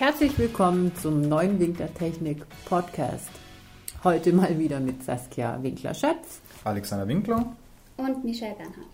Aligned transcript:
Herzlich 0.00 0.38
willkommen 0.38 0.96
zum 0.96 1.20
neuen 1.20 1.60
Winklertechnik 1.60 2.38
Podcast. 2.64 3.28
Heute 4.02 4.32
mal 4.32 4.58
wieder 4.58 4.80
mit 4.80 5.04
Saskia 5.04 5.62
Winkler-Schöpf, 5.62 6.40
Alexander 6.64 7.06
Winkler 7.06 7.54
und 7.98 8.24
Michelle 8.24 8.54
Bernhard. 8.54 8.86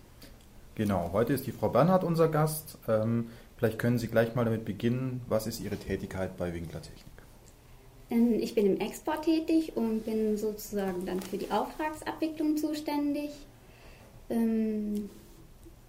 Genau, 0.75 1.11
heute 1.13 1.31
ist 1.31 1.47
die 1.47 1.53
Frau 1.53 1.69
Bernhard 1.69 2.03
unser 2.03 2.27
Gast. 2.27 2.77
Ähm, 2.89 3.29
vielleicht 3.55 3.79
können 3.79 3.97
Sie 3.97 4.09
gleich 4.09 4.35
mal 4.35 4.43
damit 4.43 4.65
beginnen. 4.65 5.21
Was 5.29 5.47
ist 5.47 5.61
Ihre 5.61 5.77
Tätigkeit 5.77 6.35
bei 6.35 6.53
Winklertechnik? 6.53 7.05
Ähm, 8.09 8.33
ich 8.41 8.53
bin 8.53 8.65
im 8.65 8.81
Export 8.81 9.23
tätig 9.23 9.77
und 9.77 10.03
bin 10.03 10.35
sozusagen 10.35 11.05
dann 11.05 11.21
für 11.21 11.37
die 11.37 11.49
Auftragsabwicklung 11.49 12.57
zuständig. 12.57 13.29
Ähm, 14.29 15.09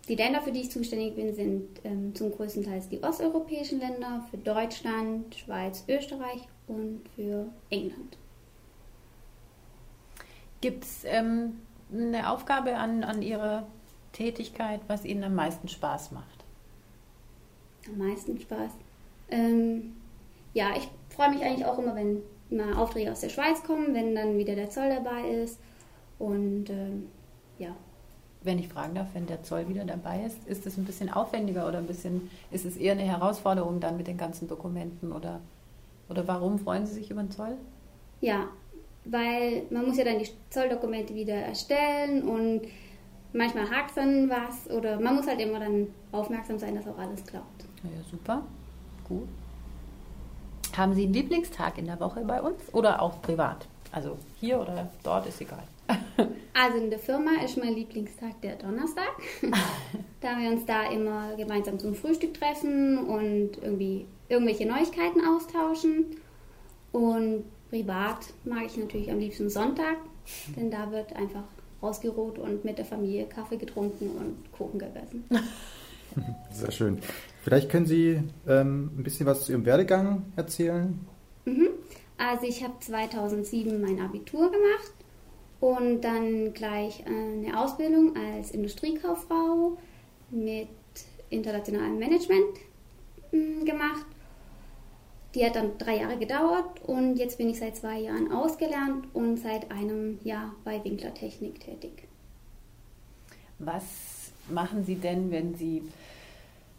die 0.09 0.15
Länder, 0.15 0.41
für 0.41 0.53
die 0.53 0.61
ich 0.61 0.71
zuständig 0.71 1.15
bin, 1.15 1.35
sind 1.35 1.81
ähm, 1.85 2.15
zum 2.15 2.33
größten 2.33 2.65
Teil 2.65 2.83
die 2.91 3.03
osteuropäischen 3.03 3.79
Länder, 3.79 4.27
für 4.31 4.39
Deutschland, 4.39 5.35
Schweiz, 5.35 5.85
Österreich 5.89 6.49
und 6.67 7.03
für 7.15 7.47
England. 7.71 8.17
Gibt 10.61 10.85
es 10.85 11.05
ähm, 11.05 11.61
eine 11.93 12.31
Aufgabe 12.31 12.77
an, 12.77 13.05
an 13.05 13.23
Ihrer 13.23 13.67
Tätigkeit, 14.13 14.81
was 14.89 15.05
Ihnen 15.05 15.25
am 15.25 15.35
meisten 15.35 15.69
Spaß 15.69 16.13
macht? 16.13 16.45
Am 17.87 17.99
meisten 17.99 18.41
Spaß? 18.41 18.73
Ähm, 19.31 19.95
ja, 20.55 20.71
ich 20.77 20.89
freue 21.15 21.31
mich 21.31 21.43
eigentlich 21.43 21.67
auch 21.67 21.79
immer, 21.79 21.95
wenn 21.95 22.23
mal 22.51 22.75
Aufträge 22.75 23.13
aus 23.13 23.21
der 23.21 23.29
Schweiz 23.29 23.63
kommen, 23.63 23.95
wenn 23.95 24.15
dann 24.15 24.39
wieder 24.39 24.55
der 24.55 24.71
Zoll 24.71 24.89
dabei 24.89 25.29
ist. 25.29 25.61
Und 26.19 26.71
ähm, 26.71 27.09
ja, 27.59 27.77
wenn 28.43 28.59
ich 28.59 28.69
fragen 28.69 28.95
darf, 28.95 29.09
wenn 29.15 29.27
der 29.27 29.43
Zoll 29.43 29.69
wieder 29.69 29.85
dabei 29.85 30.25
ist, 30.25 30.47
ist 30.47 30.67
es 30.67 30.77
ein 30.77 30.85
bisschen 30.85 31.13
aufwendiger 31.13 31.67
oder 31.67 31.79
ein 31.79 31.87
bisschen, 31.87 32.31
ist 32.51 32.65
es 32.65 32.77
eher 32.77 32.93
eine 32.93 33.03
Herausforderung 33.03 33.81
dann 33.81 33.97
mit 33.97 34.07
den 34.07 34.17
ganzen 34.17 34.49
Dokumenten 34.49 35.13
oder, 35.13 35.41
oder 36.09 36.27
warum 36.29 36.59
freuen 36.59 36.87
Sie 36.87 36.95
sich 36.95 37.11
über 37.11 37.23
den 37.23 37.31
Zoll? 37.31 37.57
Ja, 38.21 38.49
weil 39.05 39.63
man 39.71 39.87
muss 39.87 39.97
ja 39.97 40.05
dann 40.05 40.19
die 40.19 40.29
Zolldokumente 40.51 41.15
wieder 41.15 41.35
erstellen 41.35 42.23
und 42.23 42.63
manchmal 43.33 43.69
hakt 43.71 43.97
dann 43.97 44.29
was 44.31 44.71
oder 44.71 45.01
man 45.01 45.17
muss 45.17 45.27
halt 45.27 45.41
immer 45.41 45.61
dann 45.61 45.89
aufmerksam 46.13 46.59
sein, 46.59 46.75
dass 46.75 46.87
auch 46.87 46.99
alles 46.99 47.25
klappt. 47.25 47.65
Ja, 47.83 47.91
super, 48.11 48.43
gut. 49.09 49.29
Haben 50.77 50.95
Sie 50.95 51.05
einen 51.05 51.15
Lieblingstag 51.15 51.79
in 51.79 51.87
der 51.87 51.99
Woche 51.99 52.25
bei 52.25 52.41
uns 52.41 52.73
oder 52.73 53.03
auch 53.03 53.21
privat? 53.21 53.67
Also 53.93 54.19
hier 54.41 54.61
oder 54.61 54.91
dort 55.03 55.27
ist 55.27 55.41
egal. 55.41 55.63
Also 56.53 56.79
in 56.79 56.91
der 56.91 56.99
Firma 56.99 57.31
ist 57.45 57.57
mein 57.57 57.75
Lieblingstag 57.75 58.41
der 58.43 58.57
Donnerstag, 58.57 59.13
da 60.21 60.39
wir 60.39 60.51
uns 60.51 60.67
da 60.67 60.91
immer 60.91 61.37
gemeinsam 61.37 61.79
zum 61.79 61.95
Frühstück 61.95 62.35
treffen 62.35 62.99
und 63.07 63.63
irgendwie 63.63 64.07
irgendwelche 64.29 64.67
Neuigkeiten 64.67 65.21
austauschen. 65.25 66.17
Und 66.93 67.45
privat 67.71 68.27
mag 68.45 68.67
ich 68.67 68.77
natürlich 68.77 69.11
am 69.11 69.21
liebsten 69.21 69.49
Sonntag, 69.49 69.99
denn 70.57 70.71
da 70.71 70.91
wird 70.91 71.15
einfach 71.15 71.45
rausgeruht 71.83 72.39
und 72.39 72.65
mit 72.65 72.79
der 72.79 72.85
Familie 72.85 73.27
Kaffee 73.27 73.57
getrunken 73.57 74.11
und 74.11 74.53
Kuchen 74.53 74.79
gegessen. 74.81 75.25
Sehr 76.51 76.73
schön. 76.73 76.99
Vielleicht 77.43 77.71
können 77.71 77.87
Sie 77.87 78.21
ähm, 78.49 78.91
ein 78.99 79.03
bisschen 79.05 79.27
was 79.27 79.45
zu 79.45 79.53
Ihrem 79.53 79.65
Werdegang 79.65 80.25
erzählen. 80.37 80.99
Mhm. 81.45 81.69
Also 82.19 82.47
ich 82.47 82.65
habe 82.65 82.75
2007 82.81 83.81
mein 83.81 84.01
Abitur 84.01 84.51
gemacht 84.51 84.93
und 85.61 86.03
dann 86.03 86.53
gleich 86.53 87.05
eine 87.07 87.59
Ausbildung 87.59 88.17
als 88.17 88.51
Industriekauffrau 88.51 89.79
mit 90.31 90.69
internationalem 91.31 91.99
Management 91.99 92.59
hm, 93.31 93.65
gemacht. 93.65 94.07
Die 95.35 95.45
hat 95.45 95.57
dann 95.57 95.79
drei 95.79 95.99
Jahre 95.99 96.19
gedauert 96.19 96.83
und 96.87 97.17
jetzt 97.17 97.39
bin 97.39 97.51
ich 97.51 97.59
seit 97.59 97.77
zwei 97.77 98.01
Jahren 98.01 98.33
ausgelernt 98.33 99.07
und 99.13 99.37
seit 99.37 99.71
einem 99.71 100.19
Jahr 100.25 100.55
bei 100.65 100.83
Winkler 100.85 101.15
Technik 101.15 101.61
tätig. 101.61 102.09
Was 103.59 104.33
machen 104.49 104.85
Sie 104.85 104.97
denn, 104.97 105.31
wenn 105.31 105.55
Sie 105.55 105.83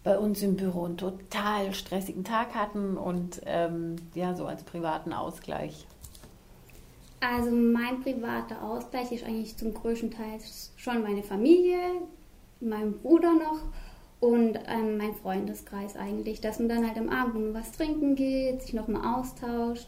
bei 0.03 0.17
uns 0.17 0.41
im 0.41 0.55
Büro 0.55 0.85
einen 0.85 0.97
total 0.97 1.73
stressigen 1.73 2.23
Tag 2.23 2.55
hatten 2.55 2.97
und 2.97 3.41
ähm, 3.45 3.97
ja, 4.15 4.35
so 4.35 4.45
als 4.45 4.63
privaten 4.63 5.13
Ausgleich? 5.13 5.85
Also 7.21 7.51
mein 7.51 8.01
privater 8.01 8.63
Ausgleich 8.63 9.11
ist 9.11 9.25
eigentlich 9.25 9.57
zum 9.57 9.73
größten 9.73 10.11
Teil 10.11 10.39
schon 10.77 11.03
meine 11.03 11.21
Familie, 11.21 11.79
mein 12.61 12.93
Bruder 12.93 13.33
noch 13.33 13.59
und 14.21 14.57
ähm, 14.67 14.97
mein 14.97 15.15
Freundeskreis 15.15 15.97
eigentlich, 15.97 16.39
dass 16.39 16.59
man 16.59 16.69
dann 16.69 16.87
halt 16.87 16.97
am 16.97 17.09
Abend 17.09 17.53
was 17.53 17.73
trinken 17.73 18.15
geht, 18.15 18.61
sich 18.61 18.73
nochmal 18.73 19.19
austauscht, 19.19 19.87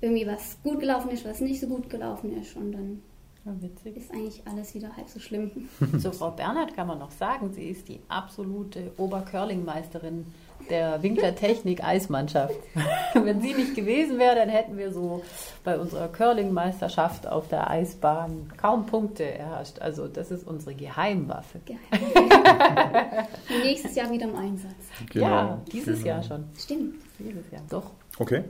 irgendwie 0.00 0.26
was 0.26 0.56
gut 0.62 0.80
gelaufen 0.80 1.10
ist, 1.10 1.26
was 1.26 1.40
nicht 1.40 1.60
so 1.60 1.66
gut 1.66 1.90
gelaufen 1.90 2.40
ist 2.40 2.56
und 2.56 2.72
dann 2.72 3.02
ja, 3.46 3.92
ist 3.92 4.10
eigentlich 4.12 4.42
alles 4.46 4.74
wieder 4.74 4.96
halb 4.96 5.08
so 5.08 5.20
schlimm. 5.20 5.50
Zu 6.00 6.12
Frau 6.12 6.30
Bernhard 6.30 6.74
kann 6.74 6.86
man 6.86 6.98
noch 6.98 7.12
sagen, 7.12 7.52
sie 7.52 7.68
ist 7.68 7.88
die 7.88 8.00
absolute 8.08 8.92
Obercurling-Meisterin 8.96 10.26
der 10.70 11.02
Winkler 11.02 11.34
Technik 11.34 11.84
Eismannschaft. 11.84 12.56
Wenn 13.14 13.40
sie 13.40 13.54
nicht 13.54 13.74
gewesen 13.74 14.18
wäre, 14.18 14.34
dann 14.34 14.48
hätten 14.48 14.76
wir 14.76 14.92
so 14.92 15.22
bei 15.64 15.78
unserer 15.78 16.08
Curling-Meisterschaft 16.08 17.26
auf 17.26 17.48
der 17.48 17.70
Eisbahn 17.70 18.52
kaum 18.56 18.86
Punkte 18.86 19.24
erhascht. 19.24 19.78
Also 19.80 20.08
das 20.08 20.30
ist 20.30 20.46
unsere 20.46 20.74
Geheimwaffe. 20.74 21.60
Geheim. 21.64 21.86
Nächstes 23.62 23.94
Jahr 23.94 24.10
wieder 24.10 24.28
im 24.28 24.36
Einsatz. 24.36 24.72
Genau, 25.12 25.26
ja, 25.26 25.62
dieses 25.70 25.98
genau. 25.98 26.06
Jahr 26.06 26.22
schon. 26.22 26.44
Stimmt. 26.58 26.94
Dieses 27.18 27.50
Jahr, 27.50 27.62
doch. 27.70 27.90
Okay. 28.18 28.44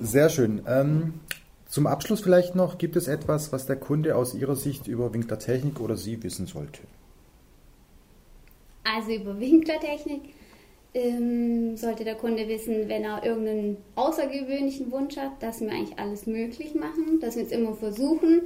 Sehr 0.00 0.28
schön. 0.28 0.62
Ähm, 0.66 1.20
zum 1.68 1.86
Abschluss 1.86 2.20
vielleicht 2.20 2.54
noch, 2.54 2.78
gibt 2.78 2.96
es 2.96 3.08
etwas, 3.08 3.52
was 3.52 3.66
der 3.66 3.76
Kunde 3.76 4.16
aus 4.16 4.34
Ihrer 4.34 4.56
Sicht 4.56 4.86
über 4.86 5.12
Winkler 5.12 5.38
Technik 5.38 5.80
oder 5.80 5.96
Sie 5.96 6.22
wissen 6.22 6.46
sollte? 6.46 6.80
Also 8.84 9.12
über 9.12 9.38
Winkler 9.40 9.80
Technik 9.80 10.22
ähm, 10.94 11.76
sollte 11.76 12.04
der 12.04 12.14
Kunde 12.14 12.48
wissen, 12.48 12.88
wenn 12.88 13.04
er 13.04 13.24
irgendeinen 13.24 13.76
außergewöhnlichen 13.96 14.92
Wunsch 14.92 15.16
hat, 15.16 15.42
dass 15.42 15.60
wir 15.60 15.70
eigentlich 15.70 15.98
alles 15.98 16.26
möglich 16.26 16.74
machen, 16.74 17.20
dass 17.20 17.36
wir 17.36 17.42
es 17.42 17.50
immer 17.50 17.74
versuchen 17.74 18.42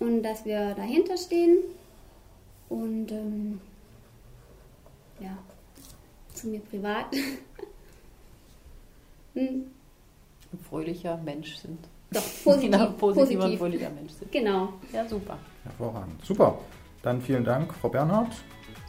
und 0.00 0.22
dass 0.22 0.44
wir 0.44 0.74
dahinter 0.74 1.16
stehen. 1.16 1.58
Und 2.68 3.12
ähm, 3.12 3.60
ja, 5.20 5.36
zu 6.32 6.48
mir 6.48 6.60
privat. 6.60 7.06
hm. 9.34 9.66
Ein 10.52 10.58
fröhlicher 10.68 11.18
Mensch 11.18 11.56
sind. 11.56 11.78
Doch, 12.12 12.22
positiv. 12.44 12.70
Genau, 12.70 12.90
positiver 12.92 13.40
positiv. 13.40 13.58
fröhlicher 13.58 13.90
Mensch 13.90 14.12
sind. 14.12 14.32
Genau. 14.32 14.72
Ja, 14.92 15.06
super. 15.08 15.38
Hervorragend. 15.64 16.24
Super. 16.24 16.58
Dann 17.02 17.20
vielen 17.20 17.44
Dank, 17.44 17.72
Frau 17.74 17.88
Bernhard. 17.88 18.32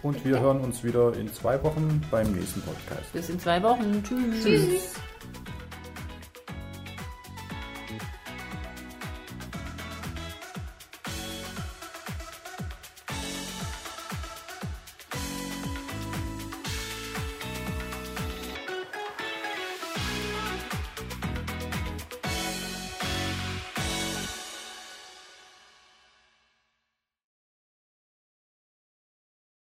Und 0.03 0.23
wir 0.25 0.39
hören 0.39 0.59
uns 0.59 0.83
wieder 0.83 1.13
in 1.15 1.31
zwei 1.31 1.61
Wochen 1.63 2.01
beim 2.11 2.31
nächsten 2.33 2.61
Podcast. 2.61 3.11
Bis 3.13 3.29
in 3.29 3.39
zwei 3.39 3.63
Wochen. 3.63 4.03
Tschüss. 4.03 4.43
Tschüss. 4.43 4.93